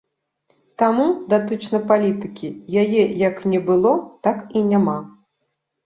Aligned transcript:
Таму, 0.81 1.05
датычна 1.33 1.83
палітыкі, 1.93 2.49
яе 2.87 3.03
як 3.29 3.35
не 3.55 3.63
было, 3.71 3.97
так 4.29 4.37
і 4.57 4.69
няма. 4.75 5.01